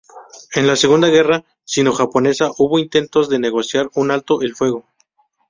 En 0.55 0.65
la 0.65 0.75
Segunda 0.75 1.09
guerra 1.09 1.45
sino-japonesa 1.63 2.49
hubo 2.57 2.79
intentos 2.79 3.29
de 3.29 3.37
negociar 3.37 3.91
un 3.93 4.09
Alto 4.09 4.41
el 4.41 4.55
fuego. 4.55 4.87